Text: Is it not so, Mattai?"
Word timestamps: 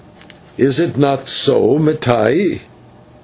Is 0.57 0.79
it 0.79 0.97
not 0.97 1.27
so, 1.27 1.77
Mattai?" 1.77 2.61